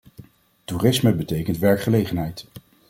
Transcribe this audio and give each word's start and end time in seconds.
Toerisme 0.63 1.13
betekent 1.15 1.57
werkgelegenheid. 1.57 2.47